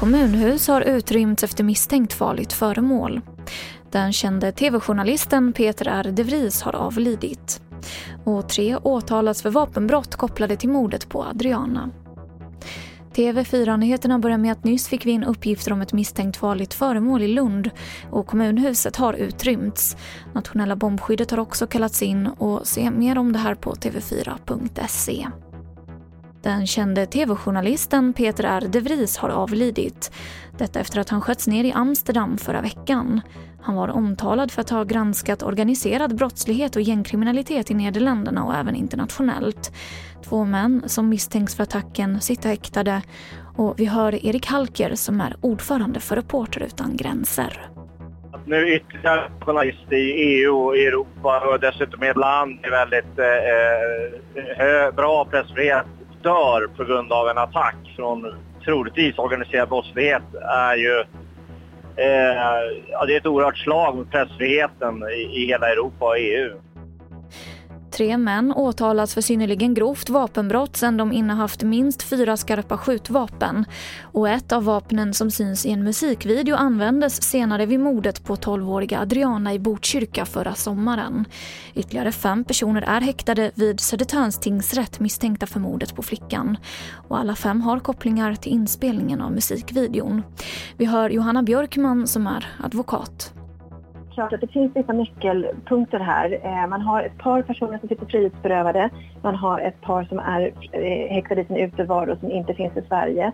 Kommunhus 0.00 0.68
har 0.68 0.80
utrymts 0.80 1.44
efter 1.44 1.64
misstänkt 1.64 2.12
farligt 2.12 2.52
föremål. 2.52 3.20
Den 3.90 4.12
kände 4.12 4.52
tv-journalisten 4.52 5.52
Peter 5.52 5.88
R. 5.88 6.12
de 6.12 6.22
Vries 6.22 6.62
har 6.62 6.74
avlidit. 6.74 7.60
Och 8.24 8.48
tre 8.48 8.76
åtalas 8.76 9.42
för 9.42 9.50
vapenbrott 9.50 10.16
kopplade 10.16 10.56
till 10.56 10.68
mordet 10.68 11.08
på 11.08 11.24
Adriana. 11.24 11.90
TV4-nyheterna 13.16 14.18
börjar 14.18 14.38
med 14.38 14.52
att 14.52 14.64
nyss 14.64 14.88
fick 14.88 15.06
vi 15.06 15.10
in 15.10 15.24
uppgifter 15.24 15.72
om 15.72 15.82
ett 15.82 15.92
misstänkt 15.92 16.36
farligt 16.36 16.74
föremål 16.74 17.22
i 17.22 17.28
Lund 17.28 17.70
och 18.10 18.26
kommunhuset 18.26 18.96
har 18.96 19.14
utrymts. 19.14 19.96
Nationella 20.34 20.76
bombskyddet 20.76 21.30
har 21.30 21.38
också 21.38 21.66
kallats 21.66 22.02
in 22.02 22.26
och 22.26 22.66
se 22.66 22.90
mer 22.90 23.18
om 23.18 23.32
det 23.32 23.38
här 23.38 23.54
på 23.54 23.72
tv4.se. 23.72 25.26
Den 26.42 26.66
kände 26.66 27.06
tv-journalisten 27.06 28.12
Peter 28.12 28.44
R. 28.44 28.68
de 28.68 28.80
Vries 28.80 29.16
har 29.16 29.28
avlidit. 29.28 30.12
Detta 30.58 30.80
efter 30.80 31.00
att 31.00 31.08
han 31.08 31.20
sköts 31.20 31.46
ner 31.46 31.64
i 31.64 31.72
Amsterdam 31.72 32.38
förra 32.38 32.60
veckan. 32.60 33.20
Han 33.66 33.76
var 33.76 33.88
omtalad 33.88 34.50
för 34.50 34.60
att 34.60 34.70
ha 34.70 34.84
granskat 34.84 35.42
organiserad 35.42 36.16
brottslighet 36.16 36.76
och 36.76 36.82
gängkriminalitet 36.82 37.70
i 37.70 37.74
Nederländerna 37.74 38.44
och 38.44 38.54
även 38.54 38.74
internationellt. 38.74 39.72
Två 40.24 40.44
män 40.44 40.82
som 40.86 41.08
misstänks 41.08 41.56
för 41.56 41.62
attacken 41.62 42.20
sitter 42.20 42.48
häktade 42.48 43.02
och 43.56 43.74
vi 43.76 43.84
hör 43.84 44.26
Erik 44.26 44.46
Halker 44.46 44.94
som 44.94 45.20
är 45.20 45.36
ordförande 45.40 46.00
för 46.00 46.16
Reporter 46.16 46.62
utan 46.62 46.96
gränser. 46.96 47.68
Att 48.32 48.46
Nu 48.46 48.74
ytterligare 48.74 49.30
journalist 49.40 49.92
i 49.92 49.96
EU 49.96 50.56
och 50.56 50.76
Europa 50.76 51.40
och 51.48 51.60
dessutom 51.60 52.02
i 52.02 52.08
ett 52.08 52.16
land 52.16 52.58
med 52.62 52.70
väldigt 52.70 53.18
eh, 53.18 54.66
eh 54.66 54.94
bra 54.94 55.24
pressfrihet 55.24 55.86
dör 56.22 56.68
på 56.76 56.84
grund 56.84 57.12
av 57.12 57.28
en 57.28 57.38
attack 57.38 57.76
från 57.96 58.34
troligtvis 58.64 59.18
organiserad 59.18 59.68
brottslighet 59.68 60.34
är 60.42 60.76
ju 60.76 61.04
eh, 61.96 62.36
ja, 62.90 63.06
det 63.06 63.14
är 63.14 63.16
ett 63.16 63.26
oerhört 63.26 63.58
slag 63.58 63.96
mot 63.96 64.10
pressfriheten 64.10 65.02
i, 65.02 65.42
i 65.42 65.46
hela 65.46 65.72
Europa 65.72 66.04
och 66.04 66.18
EU. 66.18 66.50
Tre 67.96 68.18
män 68.18 68.52
åtalas 68.52 69.14
för 69.14 69.20
synnerligen 69.20 69.74
grovt 69.74 70.08
vapenbrott 70.08 70.76
sedan 70.76 70.96
de 70.96 71.12
innehaft 71.12 71.62
minst 71.62 72.02
fyra 72.02 72.36
skarpa 72.36 72.78
skjutvapen. 72.78 73.64
Och 74.02 74.28
ett 74.28 74.52
av 74.52 74.64
vapnen 74.64 75.14
som 75.14 75.30
syns 75.30 75.66
i 75.66 75.70
en 75.70 75.84
musikvideo 75.84 76.56
användes 76.56 77.22
senare 77.22 77.66
vid 77.66 77.80
mordet 77.80 78.24
på 78.24 78.36
12-åriga 78.36 79.00
Adriana 79.00 79.54
i 79.54 79.58
Botkyrka 79.58 80.24
förra 80.24 80.54
sommaren. 80.54 81.24
Ytterligare 81.74 82.12
fem 82.12 82.44
personer 82.44 82.82
är 82.82 83.00
häktade 83.00 83.50
vid 83.54 83.80
Södertörns 83.80 84.40
tingsrätt 84.40 85.00
misstänkta 85.00 85.46
för 85.46 85.60
mordet 85.60 85.96
på 85.96 86.02
flickan. 86.02 86.56
Och 87.08 87.18
alla 87.18 87.34
fem 87.34 87.60
har 87.60 87.78
kopplingar 87.78 88.34
till 88.34 88.52
inspelningen 88.52 89.20
av 89.20 89.32
musikvideon. 89.32 90.22
Vi 90.78 90.84
hör 90.84 91.10
Johanna 91.10 91.42
Björkman 91.42 92.06
som 92.06 92.26
är 92.26 92.46
advokat 92.64 93.32
klart 94.16 94.32
att 94.32 94.40
det 94.40 94.52
finns 94.52 94.76
vissa 94.76 94.92
nyckelpunkter 94.92 95.98
här. 95.98 96.40
Eh, 96.42 96.68
man 96.68 96.80
har 96.80 97.02
ett 97.02 97.18
par 97.18 97.42
personer 97.42 97.78
som 97.78 97.88
sitter 97.88 98.06
frihetsberövade. 98.06 98.90
Man 99.22 99.34
har 99.34 99.60
ett 99.60 99.80
par 99.80 100.04
som 100.04 100.18
är 100.18 100.52
eh, 100.72 101.14
häktade 101.14 101.40
i 101.40 101.44
sin 101.44 101.56
utevaro 101.56 102.16
som 102.20 102.30
inte 102.30 102.54
finns 102.54 102.76
i 102.76 102.82
Sverige. 102.88 103.32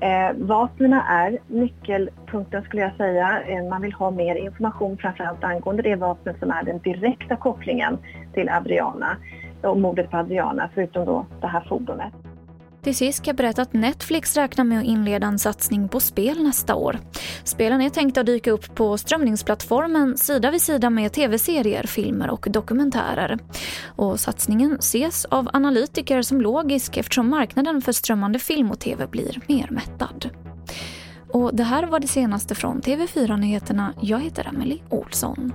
Eh, 0.00 0.32
vapnen 0.36 0.92
är 0.92 1.38
nyckelpunkten 1.46 2.62
skulle 2.62 2.82
jag 2.82 2.96
säga. 2.96 3.42
Eh, 3.42 3.68
man 3.68 3.82
vill 3.82 3.92
ha 3.92 4.10
mer 4.10 4.36
information 4.36 4.96
framförallt 4.96 5.44
angående 5.44 5.82
det 5.82 5.96
vapnet 5.96 6.38
som 6.38 6.50
är 6.50 6.62
den 6.62 6.78
direkta 6.78 7.36
kopplingen 7.36 7.98
till 8.34 8.48
Adriana 8.48 9.16
och 9.62 9.80
mordet 9.80 10.10
på 10.10 10.16
Adriana 10.16 10.70
förutom 10.74 11.04
då 11.04 11.26
det 11.40 11.46
här 11.46 11.64
fordonet. 11.68 12.12
Till 12.86 12.96
sist 12.96 13.22
kan 13.22 13.32
jag 13.32 13.36
berätta 13.36 13.62
att 13.62 13.72
Netflix 13.72 14.36
räknar 14.36 14.64
med 14.64 14.78
att 14.78 14.84
inleda 14.84 15.26
en 15.26 15.38
satsning 15.38 15.88
på 15.88 16.00
spel 16.00 16.42
nästa 16.42 16.74
år. 16.74 16.98
Spelen 17.44 17.80
är 17.80 17.90
tänkta 17.90 18.20
att 18.20 18.26
dyka 18.26 18.50
upp 18.50 18.74
på 18.74 18.98
strömningsplattformen 18.98 20.18
sida 20.18 20.50
vid 20.50 20.62
sida 20.62 20.90
med 20.90 21.12
tv-serier, 21.12 21.86
filmer 21.86 22.30
och 22.30 22.46
dokumentärer. 22.50 23.38
Och 23.86 24.20
satsningen 24.20 24.76
ses 24.78 25.24
av 25.24 25.48
analytiker 25.52 26.22
som 26.22 26.40
logisk 26.40 26.96
eftersom 26.96 27.30
marknaden 27.30 27.82
för 27.82 27.92
strömmande 27.92 28.38
film 28.38 28.70
och 28.70 28.80
tv 28.80 29.06
blir 29.06 29.40
mer 29.48 29.68
mättad. 29.70 30.30
Och 31.32 31.56
det 31.56 31.64
här 31.64 31.86
var 31.86 32.00
det 32.00 32.08
senaste 32.08 32.54
från 32.54 32.80
TV4 32.80 33.36
Nyheterna. 33.36 33.94
Jag 34.00 34.20
heter 34.20 34.48
Emily 34.48 34.78
Olsson. 34.90 35.52